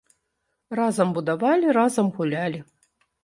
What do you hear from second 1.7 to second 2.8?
разам гулялі.